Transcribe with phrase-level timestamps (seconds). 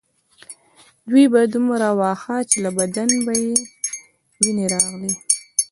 [1.09, 3.53] دوی به دومره واهه چې له بدن به یې
[4.41, 5.13] وینې راغلې